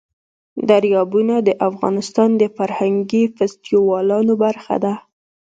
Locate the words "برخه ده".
4.43-4.93